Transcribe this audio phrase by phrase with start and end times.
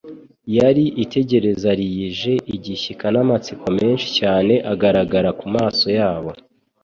[0.57, 6.31] yari itegerezariyije igishyika n'amatsiko menshi cyane agaragara ku maso yabo.